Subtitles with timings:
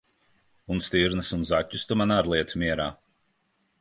[0.75, 2.89] Un stirnas un zaķus tu man ar liec mierā!